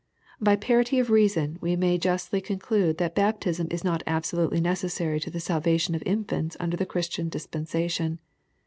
[0.39, 5.29] By parity of reason we may justly conclude that baptism is not absolutely necessary to
[5.29, 8.19] the salvation of infants under the Chris tian dispensation.